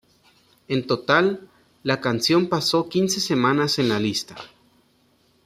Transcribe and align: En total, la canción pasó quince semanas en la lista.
En 0.67 0.87
total, 0.87 1.47
la 1.83 2.01
canción 2.01 2.49
pasó 2.49 2.89
quince 2.89 3.19
semanas 3.19 3.77
en 3.77 3.87
la 3.89 3.99
lista. 3.99 4.35